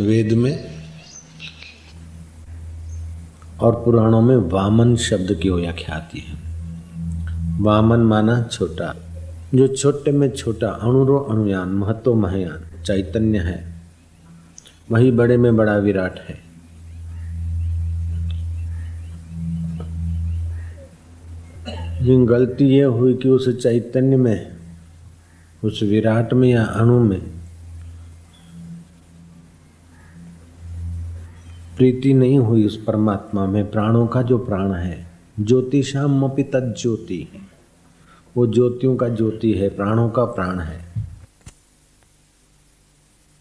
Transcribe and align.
वेद 0.00 0.32
में 0.32 0.64
और 3.60 3.74
पुराणों 3.84 4.22
में 4.22 4.36
वामन 4.36 4.96
शब्द 4.96 5.40
की 5.42 5.50
व्याख्या 5.50 5.96
आती 5.96 6.18
है। 6.18 6.34
वामन 7.60 7.98
माना 7.98 8.42
छोटा, 8.42 8.94
जो 9.54 9.66
छोटे 9.68 10.12
में 10.12 10.30
छोटा, 10.30 10.68
अणुरो 10.68 11.18
अणुयान 11.18 11.68
महत्व 11.68 12.14
महयान, 12.14 12.82
चैतन्य 12.82 13.38
है। 13.38 13.82
वही 14.90 15.10
बड़े 15.10 15.36
में 15.36 15.56
बड़ा 15.56 15.76
विराट 15.76 16.18
है। 16.18 16.34
लेकिन 22.00 22.26
गलती 22.26 22.64
यह 22.64 22.86
हुई 22.86 23.14
कि 23.14 23.28
उस 23.28 23.62
चैतन्य 23.62 24.16
में, 24.16 24.50
उस 25.64 25.80
विराट 25.82 26.32
में 26.32 26.50
या 26.50 26.64
अणु 26.64 27.00
में 27.00 27.41
प्रीति 31.82 32.14
नहीं 32.14 32.38
हुई 32.38 32.66
उस 32.66 32.84
परमात्मा 32.84 33.46
में। 33.46 33.70
प्राणों 33.70 34.06
का 34.06 34.22
जो 34.22 34.38
प्राण 34.38 34.72
है 34.72 35.06
ज्योतिषाम 35.40 36.22
अपि 36.22 36.42
ज्योति 36.54 37.48
वो 38.36 38.46
ज्योतियों 38.46 38.96
का 38.96 39.08
ज्योति 39.08 39.52
है, 39.52 39.68
प्राणों 39.68 40.10
का 40.10 40.24
प्राण 40.24 40.60
है। 40.60 40.92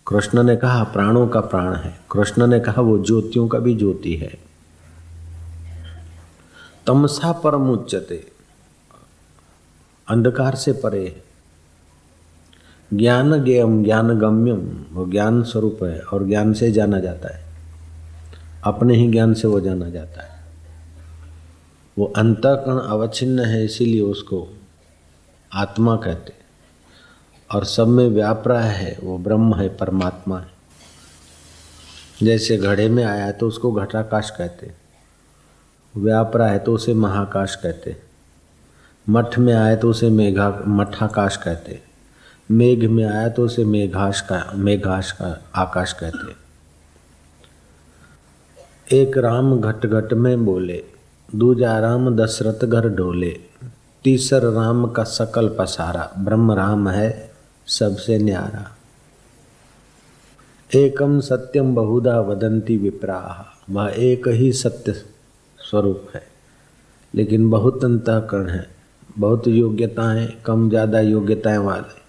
कृष्ण 0.08 0.44
ने 0.44 0.56
कहा, 0.56 0.84
प्राणों 0.84 1.28
का 1.28 1.40
प्राण 1.40 1.76
है। 1.76 2.00
कृष्ण 2.12 2.48
ने 2.48 2.60
कहा, 2.60 2.82
वो 2.82 3.06
ज्योतियों 3.06 3.48
का 3.48 3.60
भी 3.60 3.76
ज्योति 3.76 4.16
है। 4.16 4.38
तमसा 6.88 7.32
परम 7.32 7.70
उच्चते 7.70 8.28
अंधकार 10.08 10.56
से 10.56 10.72
परे 10.72 11.22
ज्ञान 12.94 13.44
ज्ञम 13.44 13.84
ज्ञान 13.84 14.20
गम्यम, 14.20 14.86
वो 14.92 15.06
ज्ञान 15.06 15.44
स्वरूप 15.44 15.80
है 15.84 16.00
और 16.00 16.28
ज्ञान 16.28 16.54
से 16.54 16.72
जाना 16.72 17.00
जाता 17.00 17.38
है। 17.38 17.51
अपने 18.64 18.96
ही 18.96 19.08
ज्ञान 19.12 19.34
से 19.34 19.48
वो 19.48 19.60
जाना 19.60 19.90
जाता 19.90 20.24
है। 20.24 20.40
वो 21.98 22.06
अंतकरण 22.18 22.80
अवच्छिन्न 22.80 23.46
है, 23.46 23.64
इसीलिए 23.66 24.02
उसको 24.02 24.48
आत्मा 25.52 25.96
कहते 25.96 26.34
और 27.50 27.66
सब 27.66 27.88
में 27.88 28.08
व्याप 28.08 28.48
रहा 28.48 28.64
है, 28.64 28.98
वो 29.04 29.18
ब्रह्म 29.18 29.56
है, 29.56 29.68
परमात्मा 29.70 30.40
है। 30.40 30.50
जैसे 32.24 32.58
घड़े 32.58 32.88
में 32.90 33.04
आया 33.04 33.32
तो 33.32 33.48
उसको 33.48 33.72
घटाकाश 33.72 34.30
कहते 34.30 34.72
व्याप 35.96 36.36
रहा 36.36 36.48
है 36.48 36.60
तो 36.60 36.74
उसे 36.74 36.94
महाकाश 36.94 37.56
कहते 37.56 37.96
मठ 39.08 39.38
में 39.40 39.54
आए 39.54 39.76
तो 39.76 39.90
उसे 39.90 40.10
मेघा, 40.10 40.50
मठाकाश 40.68 41.38
कहते 41.38 41.80
मेघ 42.52 42.86
में 42.86 43.04
आया 43.04 43.30
तो 43.30 43.46
उसे 43.46 43.66
मेघाश 43.66 44.22
का 44.22 44.44
मेघाश 44.56 45.12
का 45.12 45.42
आकाश 45.56 45.94
कहते 45.94 46.41
एक 48.94 49.18
राम 49.18 49.60
घट 49.60 49.86
घट 49.86 50.14
में 50.14 50.46
बोले, 50.46 50.84
दूजा 51.36 51.78
राम 51.80 52.10
दशरथ 52.16 52.66
घर 52.66 52.88
ढोले, 52.90 53.30
तीसर 54.06 54.44
राम 54.44 54.86
का 54.86 55.04
सकल 55.04 55.48
पसारा, 55.50 56.10
ब्रह्म 56.18 56.52
राम 56.52 56.90
है 56.90 57.32
सबसे 57.68 58.18
न्यारा। 58.18 58.66
एकम 60.70 61.20
सत्यम 61.20 61.74
बहुधा 61.76 62.20
वदंती 62.20 62.78
विप्राह, 62.78 63.44
वह 63.74 63.94
एक 63.98 64.28
ही 64.28 64.52
सत्य 64.54 64.94
स्वरूप 65.60 66.08
है, 66.16 66.24
लेकिन 67.14 67.50
बहुत 67.50 67.84
अंतकरण 67.84 68.50
है, 68.50 68.68
बहुत 69.18 69.48
योग्यताएँ, 69.48 70.28
कम 70.46 70.70
ज़्यादा 70.70 71.00
योग्यताएँ 71.00 71.58
वाले। 71.58 72.00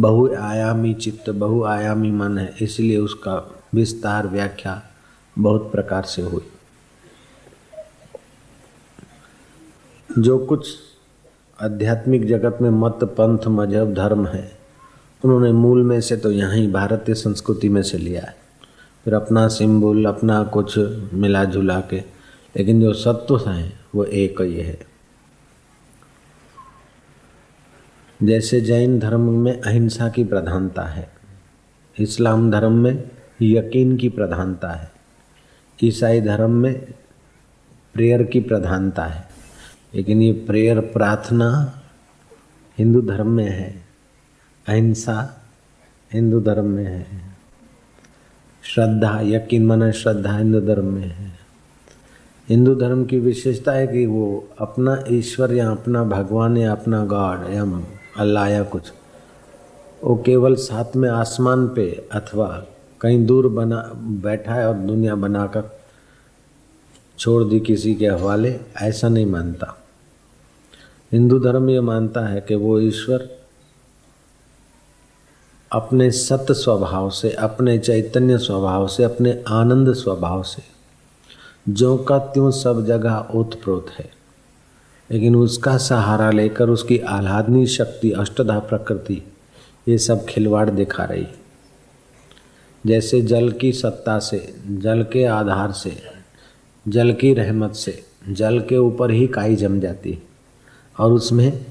बहुआयामी 0.00 0.94
चित्त, 0.94 1.30
बहुआयामी 1.30 2.10
मन 2.10 2.38
है, 2.38 2.54
इसलिए 2.62 2.98
उसका 2.98 3.38
विस्तार 3.74 4.26
व्याख्या 4.26 4.82
बहुत 5.38 5.72
प्रकार 5.72 6.02
से 6.02 6.22
हुई। 6.22 6.46
जो 10.18 10.38
कुछ 10.38 10.68
आध्यात्मिक 11.62 12.26
जगत 12.26 12.58
में 12.62 12.70
मत, 12.70 12.98
पंथ, 13.04 13.38
मज़हब, 13.46 13.94
धर्म 13.94 14.26
है, 14.26 14.58
उन्होंने 15.24 15.52
मूल 15.52 15.82
में 15.82 16.00
से 16.00 16.16
तो 16.16 16.30
यहाँ 16.30 16.54
ही 16.54 16.66
भारतीय 16.66 17.14
संस्कृति 17.14 17.68
में 17.68 17.82
से 17.82 17.98
लिया 17.98 18.22
है। 18.22 18.36
फिर 19.04 19.14
अपना 19.14 19.48
सिंबल, 19.48 20.04
अपना 20.04 20.42
कुछ 20.42 20.78
मिला 21.12 21.44
जुला 21.44 21.80
के, 21.80 21.96
लेकिन 22.56 22.80
जो 22.80 22.92
सत्व 22.92 23.50
हैं, 23.50 23.80
वो 23.94 24.04
एक 24.04 24.40
ही 24.40 24.56
है। 24.56 24.86
जैसे 28.22 28.60
जैन 28.60 28.98
धर्म 28.98 29.20
में 29.20 29.60
अहिंसा 29.60 30.08
की 30.08 30.24
प्रधानता 30.24 30.82
है, 30.82 31.10
इस्लाम 32.00 32.50
धर्म 32.50 32.72
में 32.72 33.10
यकीन 33.42 33.96
की 33.96 34.08
प्रधानता 34.08 34.70
है 34.70 34.95
ईसाई 35.84 36.20
धर्म 36.20 36.50
में 36.50 36.86
प्रेयर 37.94 38.22
की 38.22 38.40
प्रधानता 38.40 39.04
है। 39.04 39.28
लेकिन 39.94 40.22
ये 40.22 40.32
प्रेयर 40.32 40.80
प्रार्थना 40.80 41.80
हिंदू 42.78 43.00
धर्म 43.00 43.30
में 43.30 43.50
है। 43.50 43.84
अहिंसा 44.68 45.42
हिंदू 46.12 46.40
धर्म 46.40 46.64
में 46.64 46.84
है। 46.84 47.06
श्रद्धा, 48.62 49.20
यकीन 49.20 49.66
मन 49.66 49.90
श्रद्धा 49.90 50.38
हिंदू 50.38 50.60
धर्म 50.60 50.84
में 50.84 51.06
है। 51.06 51.38
हिंदू 52.48 52.74
धर्म 52.74 53.04
की 53.04 53.18
विशेषता 53.18 53.72
है 53.72 53.86
कि 53.86 54.06
वो 54.06 54.48
अपना 54.60 55.04
ईश्वर 55.08 55.52
या 55.52 55.70
अपना 55.70 56.04
भगवान 56.04 56.56
या 56.56 56.72
अपना 56.72 57.04
गॉड 57.04 57.50
या 57.50 57.86
अल्लाह 58.16 58.46
या 58.46 58.62
कुछ, 58.62 58.92
वो 60.04 60.22
केवल 60.26 60.54
साथ 60.54 60.96
में 60.96 61.10
आसमान 61.10 61.68
पे 61.68 62.08
अथवा 62.12 62.66
कहीं 63.06 63.26
दूर 63.26 63.48
बना, 63.48 63.90
बैठा 63.96 64.54
है 64.54 64.68
और 64.68 64.74
दुनिया 64.74 65.14
बनाकर 65.14 65.80
छोड़ 67.18 67.44
दी 67.44 67.60
किसी 67.60 67.94
के 67.94 68.06
हवाले, 68.06 68.60
ऐसा 68.82 69.08
नहीं 69.08 69.26
मानता। 69.26 69.82
हिंदू 71.12 71.38
धर्म 71.38 71.70
ये 71.70 71.80
मानता 71.80 72.20
है 72.20 72.40
कि 72.40 72.54
वो 72.54 72.80
ईश्वर 72.80 73.28
अपने 75.72 76.10
सत्य 76.10 76.54
स्वभाव 76.54 77.10
से, 77.10 77.30
अपने 77.30 77.78
चैतन्य 77.78 78.38
स्वभाव 78.38 78.88
से, 78.88 79.04
अपने 79.04 79.44
आनंद 79.48 79.92
स्वभाव 79.92 80.42
से, 80.42 80.62
जो 81.72 81.96
का 81.96 82.18
त्यों 82.18 82.50
सब 82.50 82.86
जगह 82.86 83.26
ओतप्रोत 83.34 83.86
है। 83.98 84.10
लेकिन 85.10 85.36
उसका 85.36 85.76
सहारा 85.76 86.30
लेकर 86.30 86.68
उसकी 86.68 86.98
आह्लादनी 86.98 87.66
शक्ति, 87.66 88.10
अष्टधा 88.10 88.58
प्रकृति, 88.58 89.22
ये 89.88 89.98
सब 89.98 90.24
खिलवाड़ 90.24 90.70
दिखा 90.70 91.04
रही। 91.04 91.22
है 91.22 91.45
जैसे 92.86 93.20
जल 93.20 93.50
की 93.50 93.72
सत्ता 93.72 94.18
से, 94.18 94.54
जल 94.68 95.02
के 95.02 95.24
आधार 95.24 95.72
से, 95.72 95.96
जल 96.88 97.12
की 97.12 97.34
रहमत 97.34 97.74
से, 97.74 98.04
जल 98.28 98.60
के 98.60 98.76
ऊपर 98.76 99.10
ही 99.10 99.26
काई 99.26 99.56
जम 99.56 99.80
जाती 99.80 100.12
है। 100.12 100.22
और 100.98 101.12
उसमें 101.12 101.66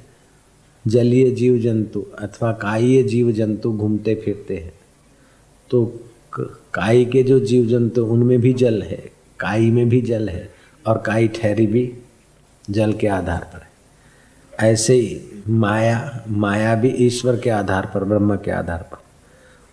जलीय 0.87 1.31
जीव 1.31 1.57
जंतु 1.57 2.01
अथवा 2.01 2.51
काईय 2.51 3.03
जीव 3.03 3.31
जंतु 3.31 3.71
घूमते 3.71 4.15
फिरते 4.15 4.57
हैं। 4.57 4.73
तो 5.69 5.99
काई 6.73 7.05
के 7.05 7.23
जो 7.23 7.39
जीव 7.39 7.65
जंतु 7.65 8.05
उनमें 8.05 8.41
भी 8.41 8.53
जल 8.53 8.83
है, 8.83 9.11
काई 9.39 9.71
में 9.71 9.89
भी 9.89 10.01
जल 10.01 10.29
है, 10.29 10.53
और 10.87 10.97
काई 10.97 11.27
ठहरी 11.27 11.67
भी 11.67 11.93
जल 12.69 12.93
के 12.93 13.07
आधार 13.07 13.49
पर 13.53 13.59
है। 13.59 13.69
ऐसे 14.71 14.93
ही 14.93 15.43
माया 15.49 16.25
माया 16.29 16.75
भी 16.75 16.89
ईश्वर 16.89 17.39
के 17.39 17.49
आधार 17.49 17.91
पर, 17.93 18.03
ब्रह्म 18.03 18.35
के 18.35 18.51
आधार 18.51 18.89
पर। 18.91 19.04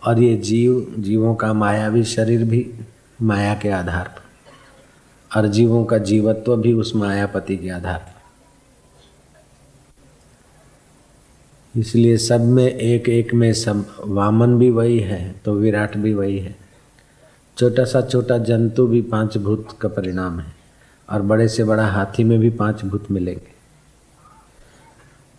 और 0.03 0.21
ये 0.21 0.37
जीव, 0.37 0.95
जीवों 0.99 1.35
का 1.35 1.53
मायावी 1.53 2.05
शरीर 2.05 2.45
भी 2.45 2.71
माया 3.21 3.55
के 3.55 3.69
आधार 3.71 4.09
पर। 4.09 4.21
और 5.31 5.47
जीवों 5.49 5.85
का 5.85 5.99
जीवत्व 6.01 6.57
भी 6.57 6.73
उस 6.73 6.95
मायापति 6.97 7.57
के 7.57 7.69
आधार 7.71 7.99
पर। 7.99 8.11
इसलिए 11.75 12.17
सब 12.17 12.41
में 12.47 12.67
एक 12.67 13.09
एक 13.09 13.33
में 13.35 13.53
सब 13.53 13.85
वामन 14.07 14.59
भी 14.59 14.71
वही 14.71 14.99
है 15.01 15.35
तो 15.45 15.55
विराट 15.55 15.97
भी 15.97 16.15
वही 16.15 16.39
है। 16.39 16.55
छोटा 17.57 17.85
सा 17.85 18.01
छोटा 18.03 18.39
जंतु 18.41 18.87
भी 18.87 19.01
पाँच 19.03 19.37
भूत 19.39 19.69
का 19.81 19.89
परिणाम 19.89 20.39
है, 20.41 20.53
और 21.09 21.23
बड़े 21.23 21.49
से 21.49 21.65
बड़ा 21.65 21.87
हाथी 21.87 22.25
में 22.25 22.39
भी 22.41 22.51
पाँच 22.51 22.85
भूत 22.85 23.11
मिलेंगे। 23.11 23.51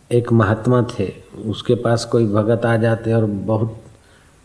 एक 0.09 0.31
महात्मा 0.31 0.81
थे, 0.89 1.11
उसके 1.45 1.75
पास 1.75 2.05
कोई 2.05 2.25
भगत 2.27 2.65
आ 2.65 2.75
जाते 2.77 3.13
और 3.13 3.25
बहुत 3.25 3.82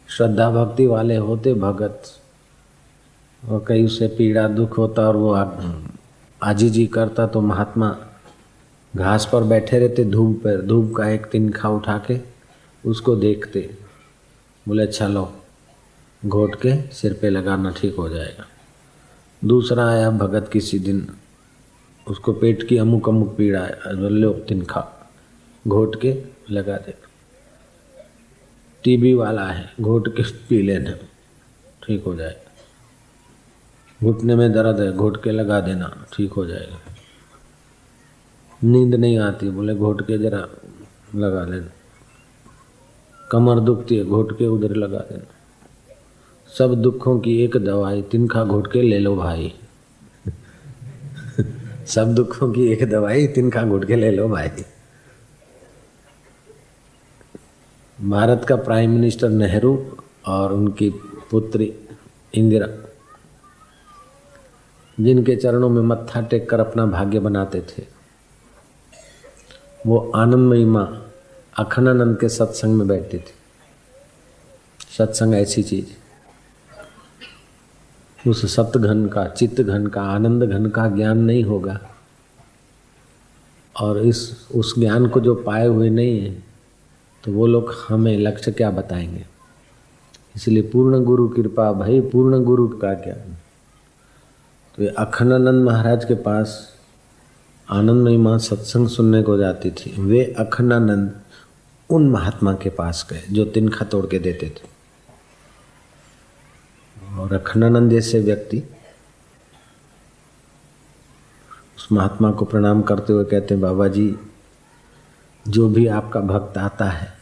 श्रद्धा 0.09 0.51
भक्ति 0.51 0.87
वाले 0.87 1.17
होते 1.17 1.55
भगत। 1.55 2.03
और 3.43 3.65
कई 3.69 3.85
उसे 3.85 4.07
पीड़ा, 4.09 4.47
दुख 4.49 4.79
होता 4.79 5.03
और 5.03 5.17
वो 5.17 5.33
आजी 6.41 6.69
जी 6.71 6.87
करता 6.87 7.27
तो 7.27 7.41
महात्मा 7.41 7.97
घास 8.95 9.29
पर 9.33 9.45
बैठे 9.45 9.79
रहते 9.79 10.05
धूप 10.05 10.41
पर, 10.45 10.61
धूप 10.63 10.95
का 10.97 11.09
एक 11.09 11.27
तिनखा 11.27 11.69
उठा 11.69 11.99
के 12.07 12.19
उसको 12.85 13.17
देखते। 13.17 13.61
बोले 14.67 14.83
अच्छा 14.83 15.07
लो, 15.09 15.31
घोट 16.23 16.55
के 16.57 16.77
सिर 16.93 17.19
पे 17.23 17.31
लगाना 17.31 17.71
ठीक 17.71 17.97
हो 17.97 18.09
जाएगा। 18.09 18.47
दूसरा 19.43 19.89
आया 19.89 20.11
भगत 20.13 20.49
किसी 20.53 20.79
दिन, 20.79 21.07
उसको 22.07 22.33
पेट 22.33 22.63
की 22.69 22.79
अमुक 22.79 23.09
अमुक 23.09 23.37
पीड़ा 23.37 23.61
है 23.61 24.09
लो, 24.11 24.33
तिनखा, 24.49 24.87
घोट 25.65 26.01
के 26.01 26.17
लगा 26.51 26.77
दे। 26.77 26.95
टीबी 28.85 29.15
वाला 29.15 29.47
है, 29.47 29.73
घोट 29.81 30.17
के 30.17 30.23
पी 30.23 30.63
लेना। 30.63 30.93
ठीक 31.87 32.05
हो 32.05 32.15
जाए 32.15 32.37
घुटने 34.05 34.37
में 34.37 34.53
दर्द 34.53 34.81
है, 34.81 34.93
घोट 34.93 35.23
के 35.25 35.31
लगा 35.31 35.61
देना, 35.61 36.07
ठीक 36.17 36.33
हो 36.33 36.47
जाएगा। 36.47 36.79
नींद 38.65 38.95
नहीं 38.95 39.19
आती, 39.19 39.51
बोले 39.51 39.75
घोट 39.75 40.03
के 40.03 40.19
जरा 40.19 40.49
लगा 41.15 41.45
लेना। 41.45 41.69
कमर 43.31 43.61
दुखती 43.61 43.97
है, 43.97 44.05
घोट 44.05 44.39
के 44.39 44.47
उधर 44.47 44.77
लगा 44.77 44.99
देना। 44.99 45.27
सब 46.59 46.75
दुखों 46.75 47.21
की 47.21 47.43
एक 47.43 47.57
दवाई, 47.57 48.03
तिनखा 48.03 48.45
घोट 48.45 48.73
के 48.73 48.83
ले 48.83 48.99
लो 48.99 49.17
भाई। 49.17 49.53
सब 51.87 52.15
दुखों 52.15 52.53
की 52.53 52.73
एक 52.73 52.91
दवाई, 52.91 53.27
तिनखा 53.27 53.63
घोट 53.63 53.85
के 53.85 53.97
ले 53.97 54.11
लो 54.11 54.29
भाई। 54.29 54.49
भारत 58.01 58.45
का 58.49 58.57
प्राइम 58.57 58.91
मिनिस्टर 58.91 59.29
नेहरू 59.29 59.97
और 60.27 60.53
उनकी 60.53 60.91
पुत्री 61.31 61.75
इंदिरा, 62.35 62.67
जिनके 65.01 65.37
चरणों 65.37 65.69
में 65.69 65.83
मत्था 65.83 66.21
टेक 66.21 66.51
कर 66.51 66.61
अपना 66.61 66.87
भाग्य 66.87 67.19
बनाते 67.19 67.61
थे। 67.61 67.87
वो 69.87 70.13
आनंदमयी 70.17 70.65
माँ 70.65 71.13
अखंडानंद 71.59 72.21
के 72.21 72.29
सत्संग 72.29 72.75
में 72.75 72.89
बैठती 72.89 73.19
थी। 73.19 73.35
सत्संग 74.99 75.35
ऐसी 75.35 75.63
चीज़, 75.63 75.87
उस 78.29 78.57
सत्य 78.57 78.79
घन 78.79 79.09
का 79.09 79.27
चित्त 79.27 79.61
घन 79.61 79.87
का 79.87 80.03
आनंद 80.03 80.45
घन 80.45 80.69
का 80.69 80.89
ज्ञान 80.89 81.19
नहीं 81.19 81.45
होगा। 81.45 81.81
और 83.81 83.99
इस, 83.99 84.49
उस 84.55 84.79
ज्ञान 84.79 85.09
को 85.09 85.21
जो 85.21 85.35
पाए 85.35 85.67
हुए 85.67 85.91
नहीं 85.91 86.21
है 86.21 86.48
तो 87.25 87.33
वो 87.33 87.47
लोग 87.47 87.75
हमें 87.89 88.19
लक्ष्य 88.19 88.53
क्या 88.53 88.71
बताएँगे? 88.71 89.27
इसलिए 90.37 90.63
पूर्ण 90.63 91.05
गुरु 91.05 91.29
कृपा, 91.29 91.73
भाई, 91.73 92.01
पूर्ण 92.01 92.45
गुरु 92.45 92.69
का 92.69 92.95
क्या? 92.95 93.15
तो 94.79 94.95
अखंडानंद 95.05 95.65
महाराज 95.65 96.05
के 96.05 96.15
पास 96.15 96.75
आनंदमयी 97.71 98.17
माँ 98.17 98.39
सत्संग 98.39 98.89
सुनने 98.89 99.23
को 99.23 99.39
जाती 99.39 99.71
थी। 99.71 100.03
वे 100.03 100.35
अखंडानंद 100.39 101.21
उन 101.91 102.09
महात्मा 102.09 102.55
के 102.55 102.71
पास 102.71 103.07
गए 103.11 103.23
जो 103.33 103.45
तिनखा 103.45 103.85
तोड़ 103.85 104.07
के 104.07 104.19
देते 104.19 104.49
थे। 104.49 104.79
और 107.19 107.33
अखंडानंद 107.33 107.91
जैसे 107.91 108.21
व्यक्ति 108.21 108.63
उस 111.77 111.89
महात्मा 111.93 112.31
को 112.31 112.45
प्रणाम 112.45 112.83
करते 112.83 113.13
हुए 113.13 113.25
कहते 113.25 113.55
हैं, 113.55 113.61
बाबा 113.61 113.89
जी 113.89 114.17
जो 115.49 115.69
भी 115.69 115.87
आपका 115.89 116.21
भक्त 116.23 116.59
आता 116.59 116.85
है, 116.85 117.13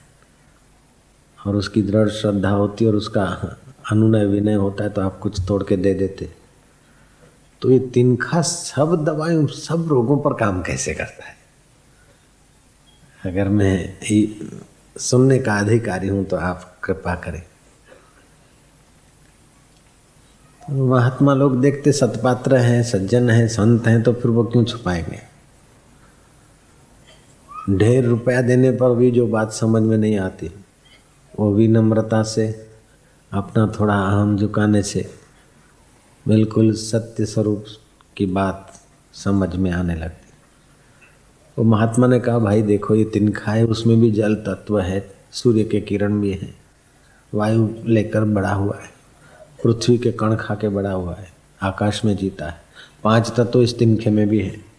और 1.39 1.57
उसकी 1.57 1.83
दृढ़ 1.83 2.09
श्रद्धा 2.11 2.51
होती 2.51 2.85
है 2.85 2.91
और 2.91 2.97
उसका 2.97 3.25
अनुनय 3.91 4.25
विनय 4.27 4.55
होता 4.55 4.85
है 4.85 4.91
तो 4.91 5.03
आप 5.03 5.19
कुछ 5.19 5.41
तोड़ 5.49 5.63
के 5.63 5.77
दे 5.77 5.95
देते। 5.95 6.31
तो 7.63 7.71
ये 7.71 7.79
तिनखा 7.95 8.41
सब 8.43 9.05
दवाई 9.05 9.47
सब 9.55 9.87
रोगों 9.89 10.19
पर 10.21 10.35
काम 10.35 10.63
कैसे 10.63 10.95
करता 10.95 11.29
है? 11.29 11.35
अगर 13.23 13.49
मैं 13.49 13.99
सुनने 14.97 15.39
का 15.39 15.59
अधिकारी 15.59 16.09
हूँ 16.09 16.25
तो 16.25 16.37
आप 16.37 16.73
कृपा 16.85 17.15
करें। 17.15 17.41
तो 20.63 20.87
महात्मा 20.87 21.35
लोग 21.35 21.61
देखते 21.61 21.93
सतपात्र 21.93 22.57
हैं, 22.57 22.83
सज्जन 22.83 23.31
हैं, 23.31 23.47
संत 23.49 23.87
हैं 23.87 24.03
तो 24.03 24.13
फिर 24.13 24.31
वो 24.31 24.45
क्यों 24.45 24.65
छुपाएँगे? 24.65 25.36
ढेर 27.71 28.05
रुपया 28.05 28.43
देने 28.43 28.71
पर 28.71 28.95
भी 28.95 29.11
जो 29.11 29.27
बात 29.27 29.53
समझ 29.53 29.83
में 29.83 29.97
नहीं 29.99 30.19
आती, 30.19 30.51
वो 31.39 31.53
विनम्रता 31.55 32.23
से, 32.23 32.69
अपना 33.33 33.67
थोड़ा 33.81 33.95
अहम 33.95 34.37
झुकाने 34.37 34.83
से 34.83 35.09
बिल्कुल 36.29 36.73
सत्य 36.73 37.27
स्वरूप 37.27 37.65
की 38.17 38.27
बात 38.27 38.73
समझ 39.15 39.57
में 39.57 39.71
आने 39.71 39.95
लगती। 39.95 40.33
वो 41.59 41.65
महात्मा 41.65 42.07
ने 42.07 42.21
कहा, 42.21 42.39
भाई 42.39 42.63
देखो, 42.63 42.95
ये 42.95 43.05
तिनखा 43.05 43.53
है 43.53 43.65
उसमें 43.65 44.01
भी 44.01 44.11
जल 44.11 44.35
तत्व 44.35 44.81
है, 44.81 45.15
सूर्य 45.33 45.65
के 45.65 45.81
किरण 45.81 46.21
भी 46.21 46.33
है, 46.33 46.55
वायु 47.35 47.69
लेकर 47.87 48.25
बड़ा 48.25 48.53
हुआ 48.53 48.79
है, 48.83 48.91
पृथ्वी 49.65 49.99
के 49.99 50.13
कण 50.13 50.37
खा 50.37 50.55
के 50.55 50.69
बड़ा 50.69 50.93
हुआ 50.93 51.15
है, 51.15 51.29
आकाश 51.63 52.05
में 52.05 52.17
जीता 52.17 52.47
है, 52.47 52.61
पाँच 53.05 53.33
तत्व 53.37 53.63
इस 53.63 53.79
तिनखे 53.79 54.11
में 54.11 54.29
भी 54.29 54.41
है 54.41 54.76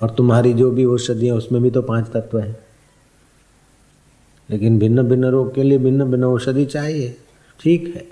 और 0.00 0.10
तुम्हारी 0.10 0.52
जो 0.54 0.70
भी 0.70 0.84
औषधियाँ, 0.84 1.36
उसमें 1.36 1.62
भी 1.62 1.70
तो 1.70 1.82
पाँच 1.82 2.06
तत्व 2.06 2.38
हैं। 2.38 2.56
लेकिन 4.48 4.78
भिन्न 4.78 5.02
भिन्न 5.02 5.24
रोग 5.24 5.54
के 5.54 5.62
लिए 5.62 5.78
भिन्न 5.78 6.10
भिन्न 6.10 6.24
औषधि 6.24 6.64
चाहिए। 6.66 7.16
ठीक 7.60 7.94
है। 7.96 8.06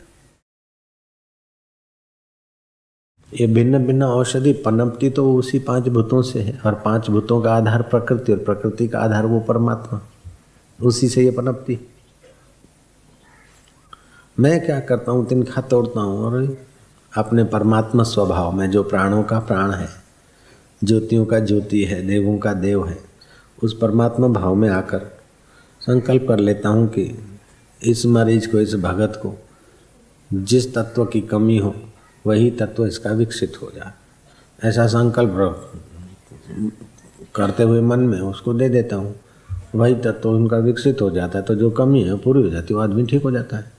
ये 3.31 3.47
भिन्न 3.47 3.79
भिन्न 3.87 4.03
औषधि 4.03 4.53
पनपती 4.65 5.11
तो 5.11 5.33
उसी 5.35 5.59
पाँच 5.59 5.89
भूतों 5.89 6.23
से 6.23 6.41
है, 6.41 6.59
और 6.67 6.75
पाँच 6.75 7.11
भूतों 7.11 7.41
का 7.43 7.55
आधार 7.55 7.83
प्रकृति 7.83 8.33
और 8.33 8.39
प्रकृति 8.39 8.89
का 8.89 8.99
आधार 8.99 9.27
वो 9.27 9.41
परमात्मा। 9.41 10.01
उसी 10.79 11.09
से 11.09 11.25
ये 11.25 11.31
पनपती। 11.31 11.79
मैं 14.37 14.65
क्या 14.67 14.81
करता 14.81 15.13
हूँ, 15.13 15.27
तिनखा 15.27 15.61
तोड़ता 15.61 16.01
हूँ, 16.01 16.19
और 16.19 16.57
अपने 17.13 17.45
परमात्मा 17.45 18.03
स्वभाव 18.03 18.53
में 18.53 18.71
जो 18.71 18.83
प्राणों 18.83 19.23
का 19.23 19.39
प्राण 19.41 19.71
है 19.71 19.89
ज्योतियों 20.83 21.25
का 21.27 21.39
ज्योति 21.41 21.85
है, 21.85 22.01
देवों 22.07 22.37
का 22.39 22.53
देव 22.55 22.87
है। 22.87 22.99
उस 23.59 23.77
परमात्मा 23.79 24.29
भाव 24.29 24.55
में 24.55 24.69
आकर 24.69 25.11
संकल्प 25.83 26.27
कर 26.29 26.39
लेता 26.39 26.69
हूँ 26.69 26.87
कि 26.89 27.03
इस 27.83 28.05
मरीज़ 28.07 28.51
को, 28.51 28.61
इस 28.61 28.75
भगत 28.75 29.19
को 29.23 29.35
जिस 30.31 30.75
तत्व 30.75 31.05
की 31.05 31.21
कमी 31.21 31.59
हो, 31.59 31.75
वही 32.25 32.51
तत्व 32.51 32.87
इसका 32.87 33.11
विकसित 33.13 33.63
हो 33.63 33.71
जाए। 33.77 33.93
ऐसा 34.61 34.87
संकल्प 34.87 35.33
करते 37.35 37.63
हुए 37.63 37.81
मन 37.81 38.01
में 38.01 38.21
उसको 38.21 38.55
दे 38.55 38.69
देता 38.69 38.97
हूँ। 38.97 39.15
वही 39.75 39.95
तत्व 39.95 40.29
उनका 40.31 40.57
विकसित 40.59 41.01
हो 41.03 41.11
जाता 41.11 41.39
है 41.39 41.45
तो 41.45 41.55
जो 41.55 41.71
कमी 41.71 42.03
है 42.03 42.17
पूरी 42.19 42.43
हो 42.43 42.51
जाती 42.51 42.75
है, 42.75 42.77
वो 42.77 42.83
आदमी 42.83 43.07
ठीक 43.07 43.23
हो 43.23 43.31
जाता 43.31 43.57
है। 43.57 43.73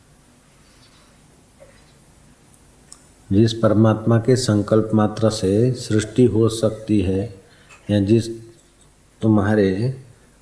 जिस 3.32 3.54
परमात्मा 3.54 4.18
के 4.18 4.36
संकल्प 4.36 4.92
मात्र 4.94 5.30
से 5.30 5.72
सृष्टि 5.72 6.26
हो 6.26 6.50
सकती 6.50 7.00
है 7.02 7.34
या 7.92 8.00
जिस 8.00 8.30
तुम्हारे 9.22 9.70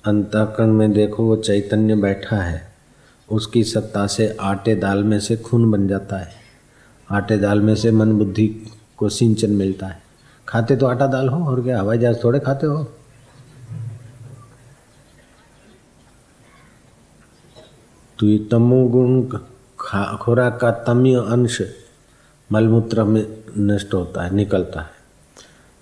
अंतःकरण 0.04 0.72
में 0.72 0.92
देखो 0.92 1.24
वो 1.24 1.36
चैतन्य 1.36 1.94
बैठा 1.94 2.36
है, 2.36 2.60
उसकी 3.28 3.64
सत्ता 3.64 4.06
से 4.06 4.36
आटे 4.40 4.74
दाल 4.74 5.02
में 5.04 5.18
से 5.20 5.36
खून 5.36 5.70
बन 5.70 5.88
जाता 5.88 6.16
है। 6.16 6.34
आटे 7.10 7.36
दाल 7.36 7.60
में 7.60 7.74
से 7.74 7.90
मन 7.90 8.12
बुद्धि 8.12 8.46
को 8.96 9.08
सिंचन 9.08 9.50
मिलता 9.50 9.86
है। 9.86 10.02
खाते 10.48 10.76
तो 10.76 10.86
आटा 10.86 11.06
दाल 11.06 11.28
हो, 11.28 11.44
और 11.44 11.62
क्या 11.62 11.80
हवाई 11.80 11.98
जहाज़ 11.98 12.16
थोड़े 12.24 12.40
खाते 12.40 12.66
हो? 12.66 12.84
तो 18.18 18.36
तमोगुण 18.50 19.22
खुराक 20.18 20.58
का 20.60 20.70
तमीय 20.84 21.16
अंश 21.16 21.60
मलमूत्र 22.52 23.04
में 23.04 23.44
नष्ट 23.58 23.94
होता 23.94 24.22
है, 24.22 24.34
निकलता 24.34 24.80
है। 24.80 24.96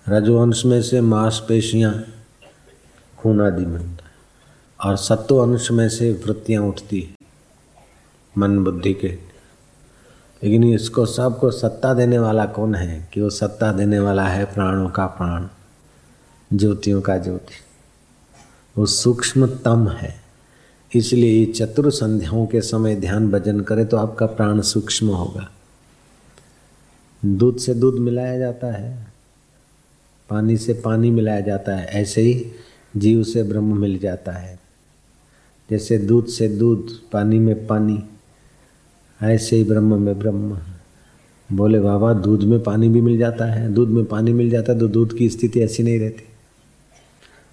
रजोअंश 0.09 0.65
में 0.65 0.83
से 0.83 1.01
मांसपेशियाँ 1.01 2.05
खून 3.19 3.41
आदि 3.41 3.65
बनता 3.65 4.05
है 4.05 4.13
और 4.85 4.97
सत्व 4.97 5.37
अंश 5.39 5.71
में 5.71 5.89
से 5.89 6.13
वृत्तियाँ 6.13 6.63
उठती 6.63 7.01
है 7.01 7.15
मन 8.39 8.59
बुद्धि 8.65 8.95
के। 8.95 9.09
लेकिन 10.43 10.65
इसको 10.65 11.07
सबको 11.07 11.51
सत्ता 11.51 11.95
देने 11.95 12.19
वाला 12.19 12.47
कौन 12.47 12.75
है 12.75 13.11
कि 13.13 13.21
वो 13.21 13.31
सत्ता 13.31 13.73
देने 13.73 13.99
वाला 13.99 14.27
है 14.27 14.45
प्राणों 14.45 14.89
का 14.91 15.07
प्राण, 15.07 15.47
ज्योतियों 16.53 17.01
का 17.01 17.17
ज्योति। 17.17 17.55
वो 18.79 18.87
सूक्ष्मतम 18.87 19.89
है। 19.89 20.23
इसलिए 20.95 21.39
ये 21.39 21.53
चतुर 21.53 21.91
संध्याओं 21.91 22.47
के 22.47 22.61
समय 22.61 22.97
ध्यान 22.97 23.31
भजन 23.31 23.61
करें 23.61 23.87
तो 23.87 23.97
आपका 23.97 24.27
प्राण 24.27 24.61
सूक्ष्म 24.61 25.09
होगा। 25.09 25.51
दूध 27.25 27.57
से 27.57 27.75
दूध 27.75 27.95
मिलाया 27.95 28.39
जाता 28.39 28.67
है, 28.67 29.07
पानी 30.31 30.57
से 30.57 30.73
पानी 30.73 31.11
मिलाया 31.11 31.41
जाता 31.41 31.77
है, 31.77 31.87
ऐसे 31.87 32.21
ही 32.21 32.47
जीव 32.97 33.23
से 33.23 33.43
ब्रह्म 33.43 33.79
मिल 33.79 33.99
जाता 33.99 34.33
है। 34.33 34.61
जैसे 35.71 35.99
दूध 35.99 36.27
से 36.27 36.49
दूध, 36.49 36.89
पानी 37.13 37.39
में 37.39 37.67
पानी, 37.67 38.03
ऐसे 39.23 39.57
ही 39.57 39.65
ब्रह्म 39.65 40.03
में 40.03 40.19
ब्रह्म। 40.19 40.59
बोले, 41.53 41.81
बाबा, 41.81 42.13
दूध 42.13 42.43
में 42.43 42.63
पानी 42.63 42.89
भी 42.89 43.01
मिल 43.01 43.19
जाता 43.19 43.45
है, 43.45 43.73
दूध 43.73 43.89
में 43.89 44.05
पानी 44.05 44.33
मिल 44.33 44.51
जाता 44.51 44.73
है 44.73 44.79
तो 44.79 44.89
दूध 44.89 45.19
की 45.19 45.29
स्थिति 45.29 45.61
ऐसी 45.61 45.83
नहीं 45.83 45.99
रहती। 45.99 46.25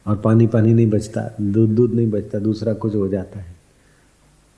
और 0.07 0.17
पानी 0.17 0.47
पानी 0.47 0.73
नहीं 0.73 0.89
बचता, 0.89 1.35
दूध 1.41 1.69
दूध 1.69 1.93
नहीं 1.93 2.11
बचता, 2.11 2.39
दूसरा 2.39 2.73
कुछ 2.73 2.95
हो 2.95 3.07
जाता 3.07 3.39
है। 3.39 3.55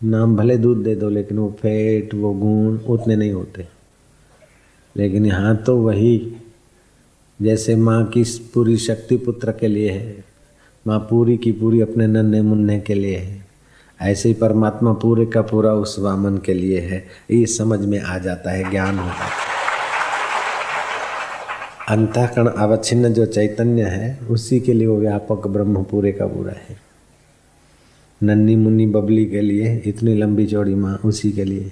नाम 0.04 0.36
भले 0.36 0.58
दूध 0.58 0.84
दे 0.84 0.96
दो, 0.96 1.10
लेकिन 1.10 1.38
वो 1.38 1.58
फैट, 1.62 2.14
वो 2.14 2.34
गुण 2.34 2.78
उतने 2.94 3.16
नहीं 3.16 3.32
होते। 3.32 3.83
लेकिन 4.98 5.26
यहाँ 5.26 5.56
तो 5.56 5.78
वही 5.78 6.36
जैसे 7.40 7.76
माँ 7.76 8.06
की 8.06 8.24
पूरी 8.54 8.78
शक्ति 8.78 9.18
पुत्र 9.18 9.52
के 9.52 9.68
लिए 9.68 9.90
है, 9.90 10.24
माँ 10.88 11.00
पूरी 11.00 11.38
की 11.38 11.52
पूरी 11.52 11.82
अपने 11.82 12.08
नन्हे 12.08 12.42
मुन्ने 12.42 12.80
के 12.80 12.94
लिए 12.94 13.18
है, 13.18 13.46
ऐसे 14.02 14.30
ही 14.30 14.36
परमात्मा 14.36 14.94
पूरे 14.94 15.26
का 15.26 15.42
पूरा 15.42 15.74
उस 15.74 16.00
वामन 16.00 16.38
के 16.38 16.54
लिए 16.54 16.80
है, 16.80 17.04
ये 17.32 17.46
समझ 17.46 17.80
में 17.80 18.00
आ 18.00 18.18
जाता 18.18 18.52
है, 18.52 18.70
ज्ञान 18.72 19.00
होता 19.00 19.26
है। 19.26 19.52
अंतःकरण 21.90 22.48
अवच्छिन्न 22.48 23.14
जो 23.14 23.26
चैतन्य 23.26 23.84
है, 23.84 24.20
उसी 24.30 24.60
के 24.60 24.74
लिए 24.74 24.88
वो 24.88 24.98
व्यापक 24.98 25.48
ब्रह्म 25.48 25.84
पूरे 25.84 26.12
का 26.12 26.28
पूरा 26.28 26.54
है। 26.70 26.78
नन्नी 28.24 28.56
मुन्नी 28.56 28.86
बबली 28.88 29.26
के 29.26 29.42
लिए, 29.42 29.82
इतनी 29.86 30.14
लंबी 30.16 30.46
चौड़ी 30.46 30.76
माँ 30.76 31.00
उसी 31.06 31.32
के 31.32 31.44
लिए। 31.44 31.72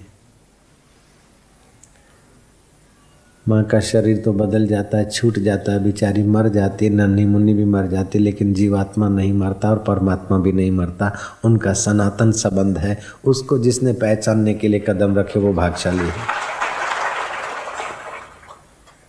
माँ 3.50 3.63
का 3.63 3.79
शरीर 3.79 4.17
तो 4.17 4.33
बदल 4.33 4.67
जाता 4.67 4.98
है, 4.98 5.10
छूट 5.10 5.39
जाता 5.39 5.71
है, 5.71 5.83
बेचारी 5.83 6.24
मर 6.24 6.50
जाती 6.50 6.86
है, 6.86 6.91
नन्ही 6.91 7.25
मुन्नी 7.25 7.53
भी 7.53 7.65
मर 7.65 7.88
जाती 7.88 8.17
है, 8.17 8.24
लेकिन 8.24 8.53
जीवात्मा 8.53 9.10
नहीं 9.10 9.33
मरता 9.33 9.69
और 9.69 9.77
परमात्मा 9.77 10.38
भी 10.38 10.51
नहीं 10.51 10.71
मरता। 10.71 11.17
उनका 11.45 11.74
सनातन 11.74 12.31
संबंध 12.31 12.77
है। 12.77 13.00
उसको 13.25 13.60
जिसने 13.60 13.93
पहचानने 13.93 14.53
के 14.53 14.67
लिए 14.67 14.79
कदम 14.79 15.15
रखे, 15.15 15.39
वो 15.39 15.53
भागशाली 15.53 15.98
है। 15.98 16.13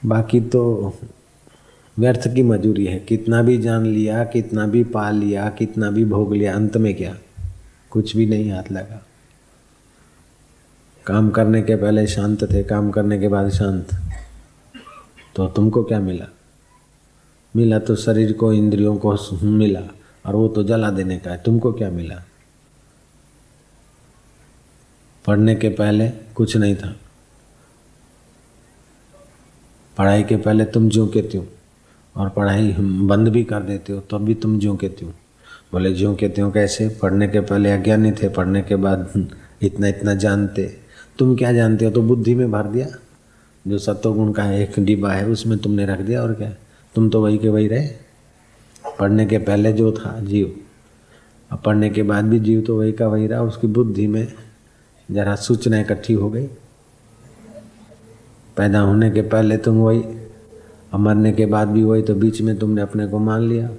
बाकी 0.05 0.41
तो 0.41 0.93
व्यर्थ 1.99 2.35
की 2.35 2.43
मजूरी 2.43 2.87
है। 2.87 2.99
कितना 2.99 3.43
भी 3.43 3.59
जान 3.59 3.87
लिया, 3.87 4.25
कितना 4.25 4.67
भी 4.67 4.85
पा 4.85 5.11
लिया, 5.11 5.49
कितना 5.49 5.91
भी 5.91 6.05
भोग 6.05 6.35
लिया, 6.35 6.55
अंत 6.55 6.77
में 6.77 6.95
क्या? 6.95 7.17
कुछ 7.91 8.17
भी 8.17 8.27
नहीं 8.27 8.53
हाथ 8.53 8.73
लगा। 8.73 9.07
काम 11.07 11.31
करने 11.31 11.63
के 11.63 11.77
पहले 11.77 12.07
शांत 12.07 12.53
थे, 12.53 12.63
काम 12.63 12.91
करने 12.91 13.19
के 13.19 13.29
बाद 13.29 13.49
शांत। 13.51 13.87
तो 15.37 15.47
तुमको 15.47 15.83
क्या 15.85 16.01
मिला? 16.01 16.27
मिला 17.55 17.79
तो 17.79 17.97
शरीर 17.97 18.33
को, 18.33 18.53
इंद्रियों 18.53 18.97
को 18.97 19.17
मिला, 19.43 19.81
और 20.27 20.35
वो 20.35 20.49
तो 20.49 20.63
जला 20.63 20.91
देने 20.91 21.19
का 21.19 21.31
है। 21.31 21.43
तुमको 21.43 21.73
क्या 21.73 21.91
मिला? 21.91 22.23
पढ़ने 25.27 25.55
के 25.55 25.69
पहले 25.69 26.09
कुछ 26.09 26.57
नहीं 26.57 26.77
था। 26.77 26.97
पढ़ाई 29.97 30.23
के 30.23 30.37
पहले 30.37 30.65
तुम 30.65 30.89
ज्यों 30.89 31.07
के 31.07 31.23
त्यों 31.23 31.45
और 32.17 32.29
पढ़ाई 32.29 32.73
बंद 33.09 33.29
भी 33.29 33.43
कर 33.45 33.63
देते 33.63 33.93
हो 33.93 34.01
तो 34.01 34.19
भी 34.19 34.35
तुम 34.35 34.59
ज्यों 34.59 34.77
के 34.77 34.89
त्यों 34.89 35.11
बोले 35.73 35.93
ज्यों 35.95 36.15
के 36.15 36.29
त्यों 36.29 36.51
कैसे? 36.51 36.89
पढ़ने 37.03 37.29
के 37.29 37.41
पहले 37.41 37.73
अज्ञानी 37.73 38.13
थे, 38.13 38.29
पढ़ने 38.29 38.63
के 38.63 38.77
बाद 38.77 39.31
इतना 39.63 39.89
इतना 39.89 40.15
जानते। 40.15 40.67
तुम 41.19 41.37
क्या 41.37 41.53
जानते 41.53 41.85
हो? 41.85 41.91
तो 41.91 42.03
बुद्धि 42.03 42.35
में 42.35 42.51
भर 42.51 42.67
दिया। 42.67 42.87
जो 43.69 43.79
सत्वगुण 43.79 44.33
का 44.33 44.53
एक 44.53 44.79
डिब्बा 44.79 45.13
है, 45.13 45.27
उसमें 45.27 45.59
तुमने 45.59 45.87
रख 45.87 46.01
दिया 46.01 46.23
और 46.23 46.35
क्या 46.35 46.51
तुम 46.95 47.11
तो 47.11 47.23
वही 47.23 47.39
के 47.39 47.49
वही 47.49 47.69
रहे। 47.69 47.89
पढ़ने 49.01 49.27
के 49.27 49.39
पहले 49.39 49.73
जो 49.73 49.93
था, 49.93 50.21
जीव। 50.21 50.57
अब 51.51 51.63
पढ़ने 51.67 51.91
के 51.91 52.03
बाद 52.03 52.25
भी 52.25 52.41
जीव 52.41 52.61
तो 52.61 52.79
वही 52.79 52.93
का 52.93 53.09
वही 53.09 53.27
रहा, 53.27 53.43
उसकी 53.43 53.67
बुद्धि 53.67 54.07
में 54.07 54.33
जरा 55.11 55.35
सूचना 55.35 55.81
इकट्ठी 55.81 56.13
हो 56.13 56.31
गई। 56.31 56.47
पैदा 58.57 58.81
होने 58.81 59.11
के 59.11 59.23
पहले 59.23 59.57
तुम 59.57 59.77
वही 59.77 60.01
और 60.93 60.99
मरने 60.99 61.33
के 61.33 61.47
बाद 61.47 61.69
भी 61.69 61.85
वही 61.85 62.03
तो 62.03 62.15
बीच 62.15 62.41
में 62.43 62.59
तुमने 62.59 62.83
अपने 62.83 63.07
को 63.07 63.19
मान 63.19 63.43
लिया। 63.43 63.71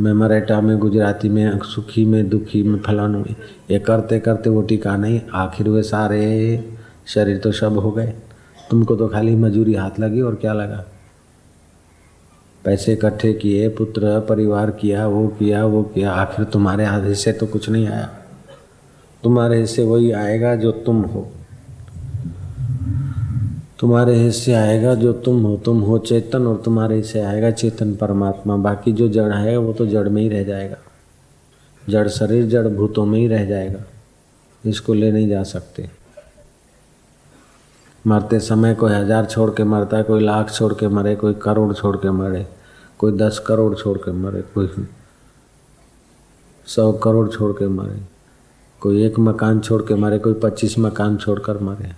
मैं 0.00 0.12
मराठा 0.12 0.60
में, 0.60 0.78
गुजराती 0.78 1.28
में, 1.28 1.58
सुखी 1.58 2.04
में, 2.04 2.28
दुखी 2.28 2.62
में, 2.62 2.80
फलानु 2.80 3.18
में, 3.18 3.36
ये 3.70 3.78
करते 3.78 4.20
करते 4.20 4.50
वो 4.50 4.62
टिका 4.62 4.96
नहीं, 4.96 5.20
आखिर 5.32 5.68
वे 5.68 5.82
सारे 5.82 6.64
शरीर 7.06 7.38
तो 7.38 7.52
सब 7.52 7.78
हो 7.78 7.90
गए। 7.90 8.14
तुमको 8.70 8.96
तो 8.96 9.08
खाली 9.08 9.36
मजूरी 9.36 9.74
हाथ 9.74 9.90
लगी 10.00 10.20
और 10.20 10.34
क्या 10.34 10.52
लगा? 10.52 10.84
पैसे 12.64 12.92
इकट्ठे 12.92 13.32
किए, 13.32 13.68
पुत्र, 13.68 14.20
परिवार 14.20 14.70
किया, 14.70 15.06
वो 15.06 15.28
किया 15.28 15.64
वो 15.64 15.82
किया, 15.82 16.12
आखिर 16.12 16.44
तुम्हारे 16.44 16.84
हाथ 16.84 17.04
हिस्से 17.04 17.32
तो 17.32 17.46
कुछ 17.46 17.68
नहीं 17.68 17.88
आया। 17.88 18.10
तुम्हारे 19.24 19.60
हिस्से 19.60 19.84
वही 19.84 20.12
आएगा 20.12 20.56
जो 20.56 20.72
तुम 20.72 21.02
हो। 21.02 21.30
तुम्हारे 23.80 24.14
हिस्से 24.14 24.54
आएगा 24.54 24.94
जो 24.94 25.12
तुम 25.12 25.42
हो 25.42 25.56
तुम 25.56 25.80
हो 25.80 25.98
चेतन 25.98 26.46
और 26.46 26.62
तुम्हारे 26.64 26.96
हिस्से 26.96 27.20
आएगा 27.20 27.50
चेतन 27.50 27.94
परमात्मा। 27.94 28.56
बाकी 28.56 28.92
जो 28.92 29.08
जड़ 29.08 29.32
है, 29.32 29.56
वो 29.56 29.72
तो 29.72 29.86
जड़ 29.86 30.08
में 30.08 30.22
ही 30.22 30.28
रह 30.28 30.44
जाएगा। 30.44 30.76
जड़ 31.88 32.08
शरीर, 32.08 32.46
जड़ 32.46 32.68
भूतों 32.68 33.06
में 33.06 33.18
ही 33.18 33.26
रह 33.26 33.44
जाएगा। 33.44 33.80
इसको 34.66 34.94
ले 34.94 35.12
नहीं 35.12 35.28
जा 35.28 35.42
सकते। 35.42 36.03
मरते 38.06 38.38
समय 38.40 38.74
कोई 38.74 38.92
हज़ार 38.92 39.26
छोड़ 39.26 39.50
के 39.50 39.64
मरता 39.64 39.96
है, 39.96 40.02
कोई 40.02 40.20
लाख 40.20 40.50
छोड़ 40.50 40.72
के 40.72 40.88
मरे, 40.88 41.16
कोई 41.16 41.34
करोड़ 41.34 41.72
छोड़ 41.72 41.96
के 41.96 42.10
मरे, 42.10 42.46
कोई 42.98 43.12
दस 43.12 43.38
करोड़ 43.38 43.74
छोड़ 43.74 43.96
के 43.98 44.12
मरे, 44.12 44.42
कोई 44.54 44.68
सौ 46.66 46.92
करोड़ 46.92 47.28
छोड़ 47.28 47.52
के 47.52 47.68
मरे, 47.68 47.98
कोई 48.80 49.04
एक 49.04 49.18
मकान 49.18 49.60
छोड़ 49.60 49.82
के 49.82 49.94
मरे, 49.94 50.18
कोई 50.18 50.34
पच्चीस 50.34 50.78
मकान 50.78 51.16
छोड़कर 51.16 51.58
मरे। 51.58 51.92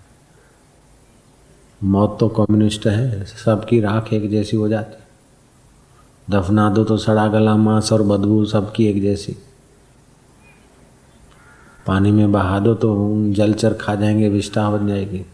मौत 1.80 2.16
तो 2.20 2.28
कम्युनिस्ट 2.28 2.86
है, 2.86 3.24
सबकी 3.24 3.80
राख 3.80 4.12
एक 4.12 4.30
जैसी 4.30 4.56
हो 4.56 4.68
जाती। 4.68 6.32
दफना 6.32 6.70
दो 6.70 6.84
तो 6.84 6.96
सड़ा 6.96 7.26
गला, 7.28 7.56
मांस 7.56 7.92
और 7.92 8.02
बदबू 8.02 8.44
सबकी 8.44 8.86
एक 8.86 9.02
जैसी। 9.02 9.36
पानी 11.86 12.12
में 12.12 12.32
बहा 12.32 12.58
दो 12.58 12.74
तो 12.74 13.14
जलचर 13.32 13.74
खा 13.74 13.94
जाएँगे, 13.94 14.28
विष्ठा 14.28 14.70
बन 14.70 14.88
जाएगी। 14.88 15.24